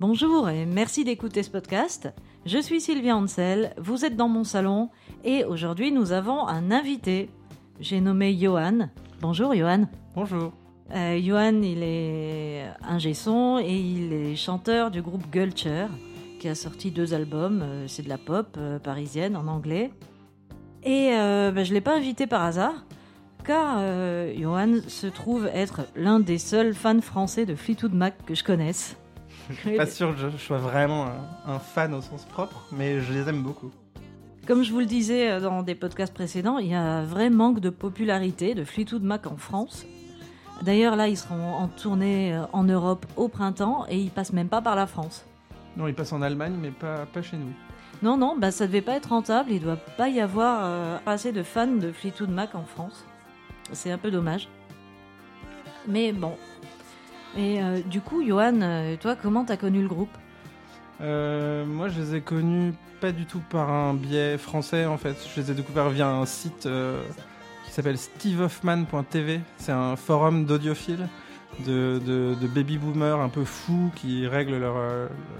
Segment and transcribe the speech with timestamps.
[0.00, 2.08] Bonjour et merci d'écouter ce podcast.
[2.46, 4.88] Je suis Sylvia Ansel, vous êtes dans mon salon
[5.24, 7.28] et aujourd'hui nous avons un invité.
[7.80, 8.88] J'ai nommé Johan.
[9.20, 9.84] Bonjour Johan.
[10.14, 10.54] Bonjour.
[10.94, 15.88] Euh, Johan, il est ingé son et il est chanteur du groupe Gulcher
[16.38, 17.60] qui a sorti deux albums.
[17.62, 19.90] Euh, c'est de la pop euh, parisienne en anglais.
[20.82, 22.86] Et euh, bah, je ne l'ai pas invité par hasard
[23.44, 23.80] car
[24.36, 28.96] Johan se trouve être l'un des seuls fans français de Fleetwood Mac que je connaisse.
[29.50, 33.00] Je suis pas sûr que je sois vraiment un, un fan au sens propre, mais
[33.00, 33.70] je les aime beaucoup.
[34.46, 37.30] Comme je vous le disais euh, dans des podcasts précédents, il y a un vrai
[37.30, 39.84] manque de popularité de Fleetwood Mac en France.
[40.62, 44.48] D'ailleurs, là, ils seront en tournée euh, en Europe au printemps et ils passent même
[44.48, 45.24] pas par la France.
[45.76, 47.52] Non, ils passent en Allemagne, mais pas, pas chez nous.
[48.02, 49.52] Non, non, bah ça devait pas être rentable.
[49.52, 53.04] Il doit pas y avoir euh, assez de fans de Fleetwood Mac en France.
[53.72, 54.48] C'est un peu dommage.
[55.86, 56.32] Mais bon.
[57.36, 60.10] Et euh, du coup, Johan, euh, toi, comment t'as connu le groupe?
[61.00, 65.16] Euh, moi, je les ai connus pas du tout par un biais français, en fait.
[65.34, 66.68] Je les ai découverts via un site
[67.64, 69.40] qui s'appelle stevehoffman.tv.
[69.56, 71.08] C'est un forum d'audiophiles,
[71.66, 74.76] de, baby-boomers un peu fous qui règlent leur,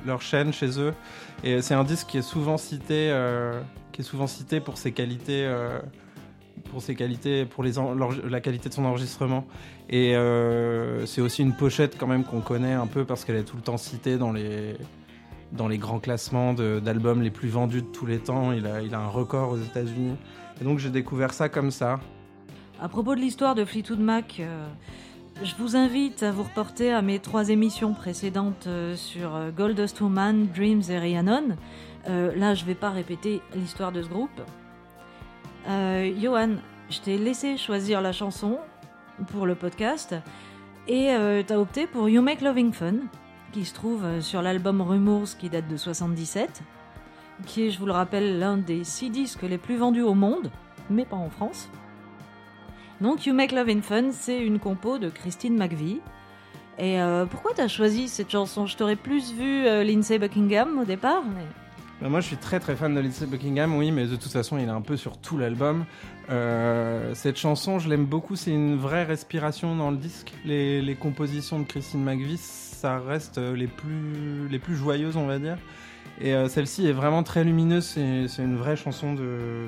[0.06, 0.94] leur chaîne chez eux.
[1.44, 3.14] Et c'est un disque qui est souvent cité,
[3.92, 5.46] qui est souvent cité pour ses qualités...
[6.70, 9.44] pour ses qualités, pour la qualité de son enregistrement.
[9.92, 13.44] Et euh, c'est aussi une pochette quand même qu'on connaît un peu parce qu'elle est
[13.44, 14.76] tout le temps citée dans les,
[15.50, 18.52] dans les grands classements d'albums les plus vendus de tous les temps.
[18.52, 20.14] Il a, il a un record aux États-Unis.
[20.60, 21.98] Et donc j'ai découvert ça comme ça.
[22.80, 24.64] À propos de l'histoire de Fleetwood Mac, euh,
[25.42, 30.46] je vous invite à vous reporter à mes trois émissions précédentes euh, sur Goldust Woman,
[30.54, 31.56] Dreams et Rhiannon.
[32.06, 34.40] Là, je vais pas répéter l'histoire de ce groupe.
[35.66, 36.52] Johan,
[36.88, 38.58] je t'ai laissé choisir la chanson
[39.28, 40.14] pour le podcast
[40.88, 42.94] et euh, t'as opté pour You Make Loving Fun,
[43.52, 46.62] qui se trouve euh, sur l'album Rumours qui date de 77,
[47.46, 50.50] qui est, je vous le rappelle, l'un des six disques les plus vendus au monde,
[50.88, 51.70] mais pas en France.
[53.00, 56.00] Donc You Make Love and Fun, c'est une compo de Christine McVie.
[56.78, 58.66] Et euh, pourquoi t'as choisi cette chanson?
[58.66, 61.44] Je t'aurais plus vu Lindsay Buckingham au départ, mais...
[62.00, 64.56] Ben, moi je suis très très fan de Lindsey Buckingham, oui, mais de toute façon
[64.56, 65.84] il est un peu sur tout l'album.
[66.30, 70.32] Euh, cette chanson, je l'aime beaucoup, c'est une vraie respiration dans le disque.
[70.46, 75.38] Les, compositions de Christine McVie, ça reste euh, les plus, les plus joyeuses, on va
[75.38, 75.58] dire.
[76.22, 79.16] Et euh, celle-ci est vraiment très lumineuse, c'est une vraie chanson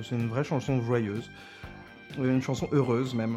[0.03, 1.31] c'est une vraie chanson joyeuse,
[2.17, 3.37] une chanson heureuse même.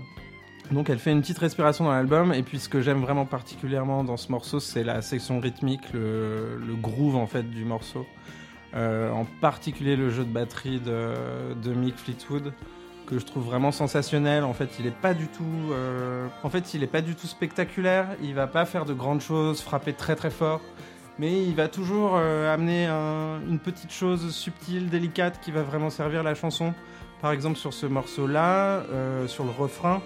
[0.71, 4.05] Donc elle fait une petite respiration dans l'album, et puis ce que j'aime vraiment particulièrement
[4.05, 8.05] dans ce morceau, c'est la section rythmique, le groove en fait du morceau.
[8.75, 12.51] Euh, en particulier le jeu de batterie de, Mick Fleetwood
[13.07, 14.43] que je trouve vraiment sensationnel.
[14.43, 17.27] En fait, il est pas du tout, euh, en fait, il est pas du tout
[17.27, 18.07] spectaculaire.
[18.21, 20.59] Il va pas faire de grandes choses, frapper très très fort,
[21.19, 25.91] mais il va toujours euh, amener un- une petite chose subtile, délicate, qui va vraiment
[25.91, 26.73] servir la chanson.
[27.21, 28.83] Par exemple, sur ce morceau-là,
[29.27, 30.01] sur le refrain,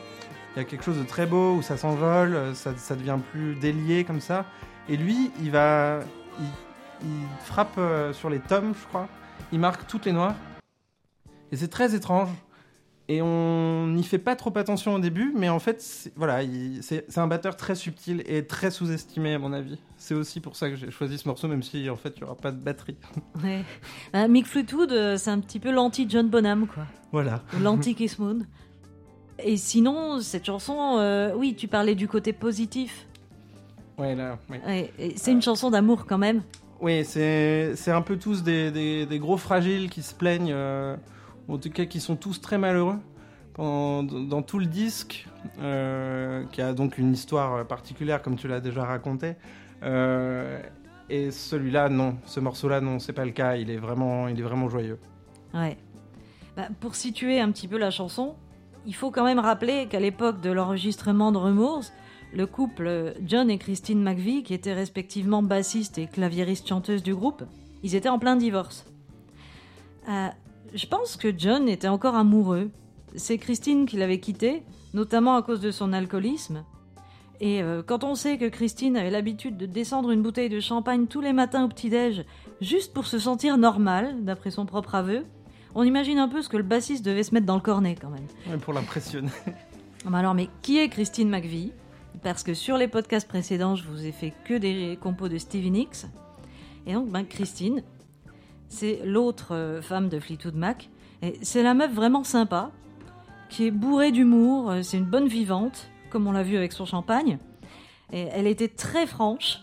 [0.55, 4.03] il y a quelque chose de très beau où ça s'envole, ça, devient plus délié
[4.03, 4.45] comme ça.
[4.87, 5.99] Et lui, il va,
[7.03, 9.07] il frappe euh, sur les tomes, je crois.
[9.51, 10.35] Il marque toutes les noires.
[11.51, 12.29] Et c'est très étrange.
[13.11, 16.83] Et on n'y fait pas trop attention au début, mais en fait, c'est- voilà, il-
[16.83, 19.79] c'est c'est un batteur très subtil et très sous-estimé à mon avis.
[19.97, 22.23] C'est aussi pour ça que j'ai choisi ce morceau, même si en fait il n'y
[22.25, 22.97] aura pas de batterie.
[23.43, 23.63] Ouais.
[24.13, 26.85] Bah, Mick Fleetwood, euh, c'est un petit peu l'anti-John Bonham, quoi.
[27.11, 27.41] Voilà.
[27.57, 28.39] Ou l'anti-Kiss Moon.
[29.43, 33.07] Et sinon, cette chanson, euh, oui, tu parlais du côté positif.
[33.97, 34.61] Ouais, là, ouais.
[34.67, 36.43] Ouais, et c'est une chanson d'amour quand même.
[36.81, 38.71] Oui, c'est un peu tous des,
[39.05, 40.95] des- gros fragiles qui se plaignent, euh,
[41.47, 42.95] en tout cas qui sont tous très malheureux
[43.57, 45.27] dans tout le disque,
[45.59, 49.33] euh, qui a donc une histoire particulière comme tu l'as déjà raconté.
[49.83, 50.61] Euh,
[51.09, 53.57] et celui-là, non, ce morceau-là, non, c'est pas le cas.
[53.57, 54.97] Il est vraiment, il est vraiment joyeux.
[55.53, 55.75] Ouais.
[56.55, 58.35] Bah, pour situer un petit peu la chanson,
[58.85, 61.83] il faut quand même rappeler qu'à l'époque de l'enregistrement de Rumours,
[62.33, 67.43] le couple John et Christine McVie, qui étaient respectivement bassistes et claviéristes chanteuses du groupe,
[67.83, 68.85] ils étaient en plein divorce.
[70.07, 70.27] Euh,
[70.73, 72.69] je pense que John était encore amoureux.
[73.15, 76.63] C'est Christine qui l'avait quitté, notamment à cause de son alcoolisme.
[77.41, 81.07] Et euh, quand on sait que Christine avait l'habitude de descendre une bouteille de champagne
[81.07, 82.25] tous les matins au petit-déj,
[82.59, 85.25] juste pour se sentir normale, d'après son propre aveu,
[85.73, 88.09] on imagine un peu ce que le bassiste devait se mettre dans le cornet quand
[88.09, 88.25] même.
[88.49, 89.29] Ouais, pour l'impressionner.
[90.05, 91.71] Ah, mais alors, mais qui est Christine McVie?
[92.23, 95.71] Parce que sur les podcasts précédents, je vous ai fait que des compos de Stevie
[95.71, 96.05] Nicks.
[96.85, 97.83] Et donc, ben, Christine,
[98.67, 100.89] c'est l'autre euh, femme de Fleetwood Mac.
[101.21, 102.71] Et c'est la meuf vraiment sympa,
[103.49, 106.85] qui est bourrée d'humour, euh, c'est une bonne vivante, comme on l'a vu avec son
[106.85, 107.39] champagne.
[108.11, 109.59] Et elle était très franche,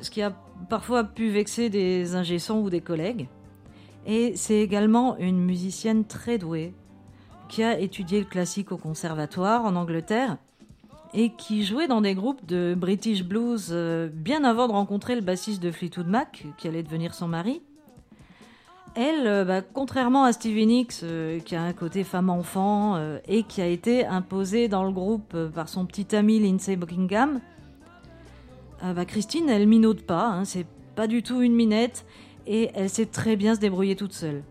[0.00, 0.30] ce qui a
[0.68, 3.28] parfois pu vexer des ingessons ou des collègues.
[4.06, 6.74] Et c'est également une musicienne très douée
[7.48, 10.38] qui a étudié le classique au conservatoire en Angleterre
[11.14, 15.20] et qui jouait dans des groupes de British blues euh, bien avant de rencontrer le
[15.20, 17.62] bassiste de Fleetwood Mac, qui allait devenir son mari.
[18.94, 23.60] Elle, euh, bah, contrairement à Stevie Nicks, euh, qui a un côté femme-enfant et qui
[23.62, 27.40] a été imposée dans le groupe par son petit ami Lindsay Buckingham,
[28.82, 32.04] bah, Christine, elle minaude pas, hein, c'est pas du tout une minette
[32.46, 34.42] et elle sait très bien se débrouiller toute seule.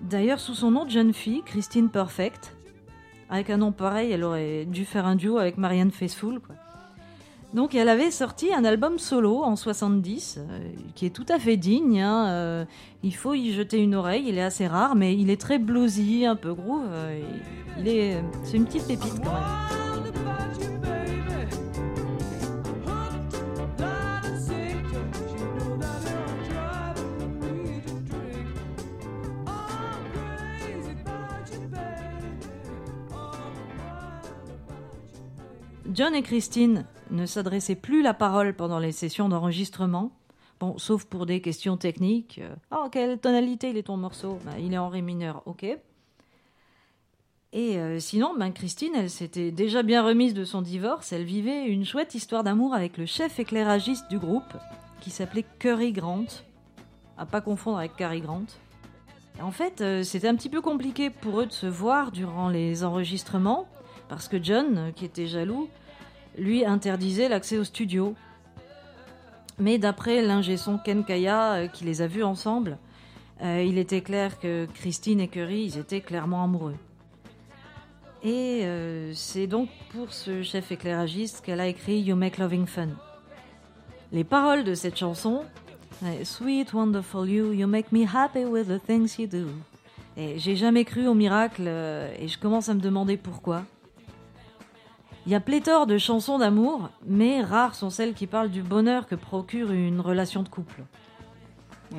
[0.00, 2.53] D'ailleurs, sous son nom de jeune fille, Christine Perfect,
[3.30, 6.40] avec un nom pareil, elle aurait dû faire un duo avec Marianne Faithfull.
[6.40, 6.54] Quoi.
[7.54, 10.58] Donc elle avait sorti un album solo en 70, euh,
[10.96, 12.00] qui est tout à fait digne.
[12.00, 12.64] Hein, euh,
[13.04, 16.26] il faut y jeter une oreille, il est assez rare, mais il est très bluesy,
[16.26, 16.82] un peu groove.
[16.90, 17.20] Euh,
[17.78, 19.83] il est, c'est une petite pépite quand même.
[35.94, 40.10] John et Christine ne s'adressaient plus la parole pendant les sessions d'enregistrement.
[40.58, 42.40] Bon, sauf pour des questions techniques.
[42.72, 45.62] Oh, quelle tonalité il est ton morceau ben, Il est en ré mineur, ok.
[47.52, 51.12] Et euh, sinon, ben, Christine, elle s'était déjà bien remise de son divorce.
[51.12, 54.52] Elle vivait une chouette histoire d'amour avec le chef éclairagiste du groupe,
[55.00, 56.26] qui s'appelait Curry Grant.
[57.16, 58.46] À pas confondre avec Cary Grant.
[59.40, 62.82] En fait, euh, c'était un petit peu compliqué pour eux de se voir durant les
[62.82, 63.68] enregistrements,
[64.08, 65.68] parce que John, qui était jaloux,
[66.36, 68.14] lui interdisait l'accès au studio.
[69.58, 72.78] Mais d'après l'ingé son Ken Kaya, euh, qui les a vus ensemble,
[73.42, 76.76] euh, il était clair que Christine et Curry, ils étaient clairement amoureux.
[78.22, 82.88] Et euh, c'est donc pour ce chef éclairagiste qu'elle a écrit You Make Loving Fun.
[84.12, 85.44] Les paroles de cette chanson,
[86.24, 89.46] Sweet, wonderful you, you make me happy with the things you do.
[90.16, 93.64] Et j'ai jamais cru au miracle et je commence à me demander pourquoi.
[95.26, 99.06] Il y a pléthore de chansons d'amour, mais rares sont celles qui parlent du bonheur
[99.06, 100.82] que procure une relation de couple.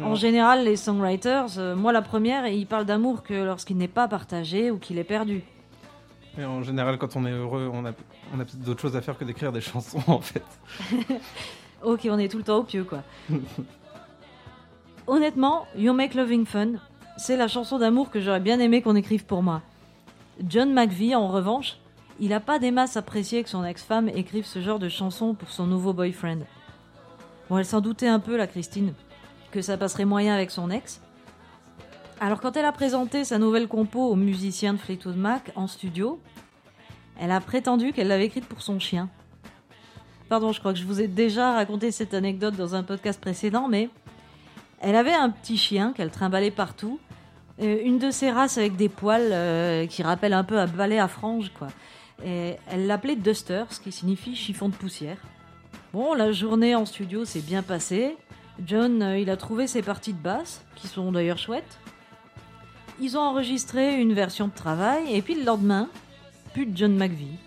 [0.04, 4.08] En général, les songwriters, euh, moi la première, ils parlent d'amour que lorsqu'il n'est pas
[4.08, 5.42] partagé ou qu'il est perdu.
[6.38, 7.94] Et en général, quand on est heureux, on a,
[8.34, 10.44] on a peut-être d'autres choses à faire que d'écrire des chansons, en fait.
[11.84, 13.04] ok, on est tout le temps au pieu, quoi.
[15.08, 16.74] Honnêtement, You Make Loving Fun,
[17.18, 19.62] c'est la chanson d'amour que j'aurais bien aimé qu'on écrive pour moi.
[20.46, 21.78] John McVie, en revanche,
[22.20, 25.50] il n'a pas des masses apprécié que son ex-femme écrive ce genre de chanson pour
[25.50, 26.40] son nouveau boyfriend.
[27.50, 28.94] Bon, elle s'en doutait un peu, la Christine,
[29.52, 31.02] que ça passerait moyen avec son ex.
[32.20, 36.20] Alors quand elle a présenté sa nouvelle compo au musicien de Fleetwood Mac en studio,
[37.20, 39.10] elle a prétendu qu'elle l'avait écrite pour son chien.
[40.30, 43.68] Pardon, je crois que je vous ai déjà raconté cette anecdote dans un podcast précédent,
[43.68, 43.90] mais
[44.80, 47.00] elle avait un petit chien qu'elle trimballait partout,
[47.62, 51.00] euh, une de ces races avec des poils euh, qui rappellent un peu un balai
[51.00, 51.68] à franges, quoi.
[52.24, 55.18] Et elle l'appelait Duster, ce qui signifie chiffon de poussière.
[55.94, 58.16] Bon, la journée en studio s'est bien passée.
[58.66, 61.80] John, euh, il a trouvé ses parties de basse, qui sont d'ailleurs chouettes.
[63.02, 65.90] Ils ont enregistré une version de travail, et puis le lendemain,
[66.54, 67.38] plus de John McVie.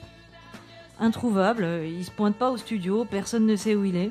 [1.00, 4.10] Introuvable, il se pointe pas au studio, personne ne sait où il est.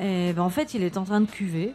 [0.00, 1.74] Et ben en fait, il est en train de cuver.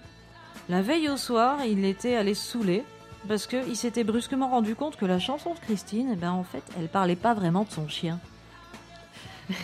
[0.70, 2.84] La veille au soir, il était allé saouler
[3.28, 6.64] parce qu'il s'était brusquement rendu compte que la chanson de Christine, eh ben en fait,
[6.78, 8.20] elle parlait pas vraiment de son chien.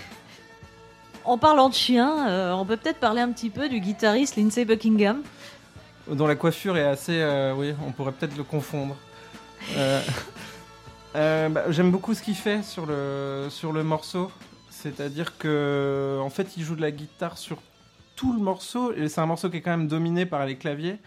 [1.25, 4.65] en parlant de chien, euh, on peut peut-être parler un petit peu du guitariste Lindsay
[4.65, 5.21] Buckingham.
[6.09, 7.19] Dont la coiffure est assez.
[7.19, 8.95] Euh, oui, on pourrait peut-être le confondre.
[11.15, 14.29] Euh, bah, j'aime beaucoup ce qu'il fait sur le, sur le morceau.
[14.69, 17.57] C'est-à-dire que, en fait, il joue de la guitare sur
[18.15, 18.93] tout le morceau.
[18.93, 20.99] Et c'est un morceau qui est quand même dominé par les claviers.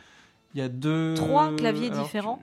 [0.54, 1.14] Il y a deux.
[1.14, 2.42] Trois claviers différents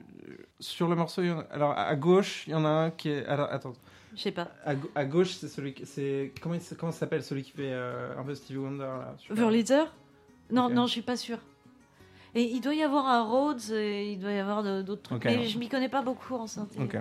[0.60, 3.26] Sur le morceau, alors à gauche, il y en a un qui est.
[3.26, 3.74] Alors attends.
[4.16, 4.48] Je sais pas.
[4.94, 5.86] À, gauche, c'est celui qui.
[5.86, 6.32] C'est...
[6.40, 6.76] Comment, il...
[6.76, 9.14] Comment ça s'appelle Celui qui fait euh, un peu Stevie Wonder là.
[9.30, 9.84] Verlitzer?
[10.50, 11.38] Non, non, je suis pas sûr.
[12.34, 15.24] Et il doit y avoir un Rhodes, et il doit y avoir d'autres trucs.
[15.24, 16.80] mais je m'y connais pas beaucoup en synthé.
[16.80, 16.96] Ok.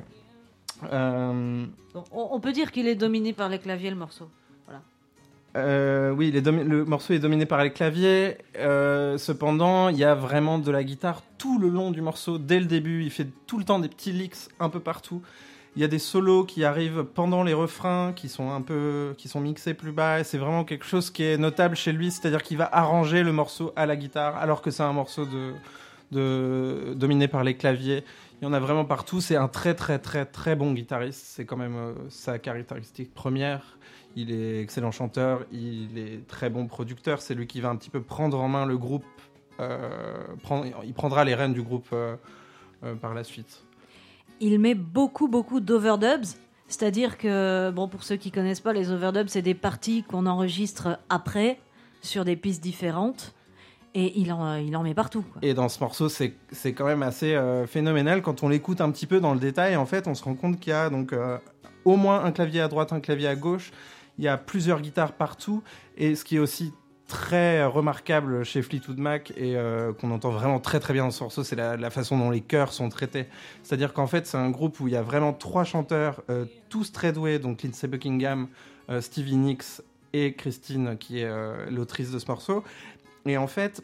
[0.92, 1.66] Euh...
[2.12, 4.30] on, peut dire qu'il est dominé par les claviers, le morceau.
[5.58, 8.38] Euh, oui, le morceau est dominé par les claviers.
[8.58, 12.38] Euh, cependant, il y a vraiment de la guitare tout le long du morceau.
[12.38, 15.22] Dès le début, il fait tout le temps des petits licks un peu partout.
[15.76, 19.28] Il y a des solos qui arrivent pendant les refrains, qui sont un peu, qui
[19.28, 20.24] sont mixés plus bas.
[20.24, 23.74] C'est vraiment quelque chose qui est notable chez lui, c'est-à-dire qu'il va arranger le morceau
[23.76, 25.54] à la guitare, alors que c'est un morceau de
[26.12, 28.04] dominé par les claviers.
[28.42, 29.20] Il y en a vraiment partout.
[29.20, 31.24] C'est un très très très très bon guitariste.
[31.26, 33.78] C'est quand même euh, sa caractéristique première.
[34.16, 37.22] Il est excellent chanteur, il est très bon producteur.
[37.22, 39.06] C'est lui qui va un petit peu prendre en main le groupe.
[39.60, 40.24] Euh,
[40.84, 42.16] il prendra les rênes du groupe euh,
[43.02, 43.64] par la suite.
[44.40, 46.26] Il met beaucoup beaucoup d'overdubs.
[46.68, 51.00] C'est-à-dire que, bon, pour ceux qui connaissent pas, les overdubs, c'est des parties qu'on enregistre
[51.10, 51.60] après
[52.02, 53.34] sur des pistes différentes.
[53.94, 55.26] Et il en, il en met partout.
[55.42, 56.34] Et dans ce morceau, c'est
[56.74, 58.22] quand même assez euh, phénoménal.
[58.22, 60.60] Quand on l'écoute un petit peu dans le détail, en fait, on se rend compte
[60.60, 61.38] qu'il y a donc euh,
[61.86, 63.72] au moins un clavier à droite, un clavier à gauche.
[64.20, 65.64] Il y a plusieurs guitares partout.
[65.96, 66.74] Et ce qui est aussi
[67.08, 71.24] très remarquable chez Fleetwood Mac et euh, qu'on entend vraiment très très bien dans ce
[71.24, 73.26] morceau, c'est la, façon dont les chœurs sont traités.
[73.64, 76.22] C'est-à-dire qu'en fait, c'est un groupe où il y a vraiment trois chanteurs,
[76.70, 78.50] tous très doués, donc Lindsey Buckingham,
[79.00, 82.66] Stevie Nicks et Christine, qui est l'autrice de ce morceau.
[83.28, 83.84] Et en fait,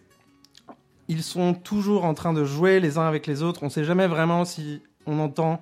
[1.08, 3.64] ils sont toujours en train de jouer les uns avec les autres.
[3.64, 5.62] On ne sait jamais vraiment si on entend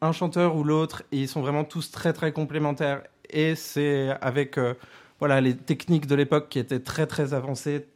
[0.00, 3.02] un chanteur ou l'autre, et ils sont vraiment tous très très complémentaires.
[3.30, 4.74] Et c'est avec euh,
[5.20, 7.86] voilà les techniques de l'époque qui étaient très très avancées.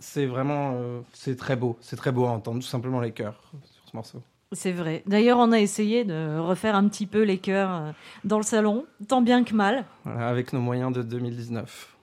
[0.00, 3.52] C'est vraiment euh, c'est très beau, c'est très beau à entendre tout simplement les chœurs
[3.64, 4.22] sur ce morceau.
[4.52, 5.02] C'est vrai.
[5.06, 7.92] D'ailleurs, on a essayé de refaire un petit peu les chœurs euh,
[8.24, 9.84] dans le salon, tant bien que mal.
[10.04, 11.93] Voilà, avec nos moyens de 2019.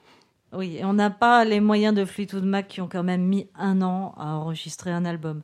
[0.53, 3.81] Oui, on n'a pas les moyens de Fleetwood Mac qui ont quand même mis un
[3.81, 5.43] an à enregistrer un album.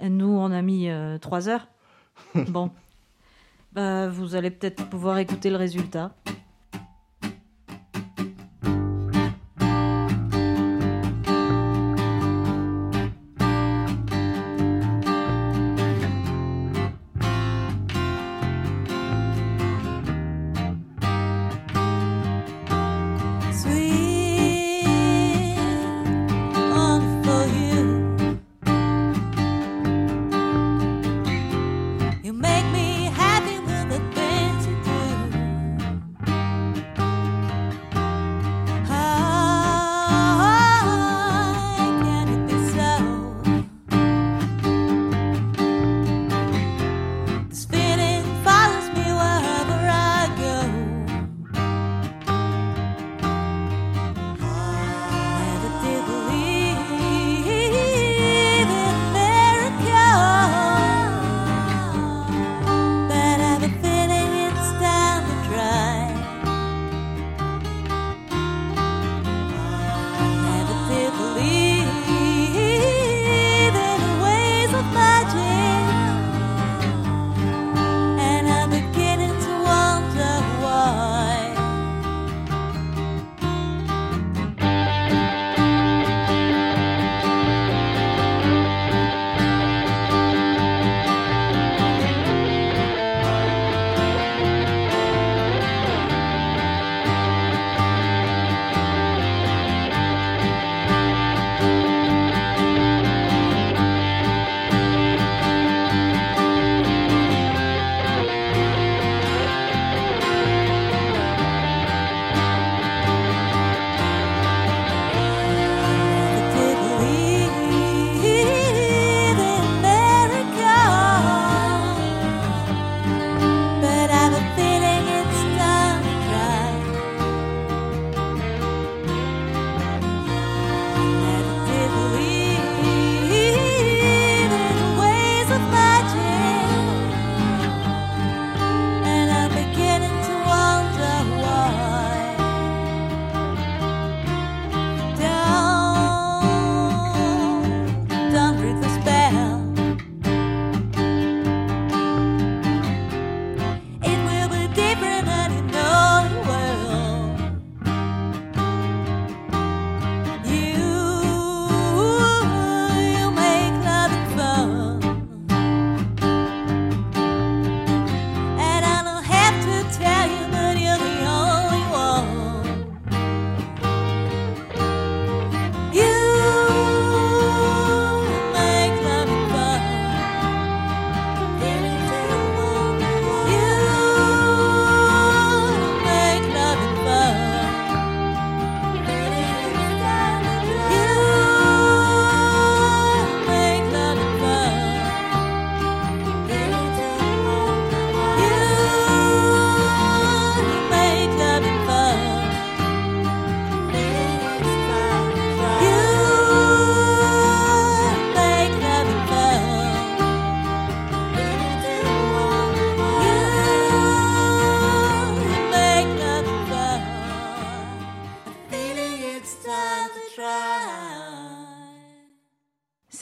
[0.00, 1.68] Et nous, on a mis euh, trois heures.
[2.48, 2.70] bon,
[3.72, 6.14] bah, vous allez peut-être pouvoir écouter le résultat.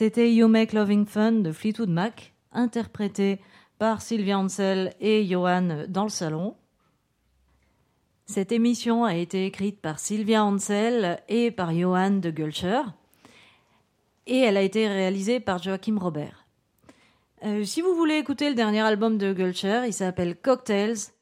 [0.05, 3.39] C'était You Make Loving Fun de Fleetwood Mac, interprété
[3.79, 6.57] par Sylvia Ansel et Johan dans le salon.
[8.27, 12.81] Cette émission a été écrite par Sylvia Ansel et par Johan de Gulcher
[14.27, 16.47] et elle a été réalisée par Joachim Robert.
[17.45, 21.13] Euh, si vous voulez écouter le dernier album de Gulcher, il s'appelle Cocktails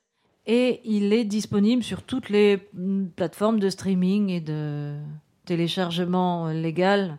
[0.46, 4.96] et il est disponible sur toutes les mm, plateformes de streaming et de
[5.44, 7.18] téléchargement légal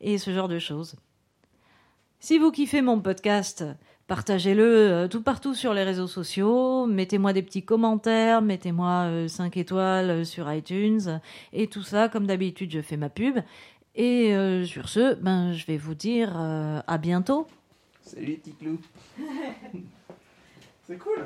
[0.00, 0.96] et ce genre de choses.
[2.20, 3.64] Si vous kiffez mon podcast,
[4.08, 9.60] partagez-le euh, tout partout sur les réseaux sociaux, mettez-moi des petits commentaires, mettez-moi 5 euh,
[9.60, 11.20] étoiles sur iTunes
[11.52, 13.38] et tout ça, comme d'habitude, je fais ma pub.
[13.94, 17.46] Et euh, sur ce, ben, je vais vous dire à bientôt.
[18.02, 18.78] Salut Ticlou.
[20.86, 21.24] C'est cool.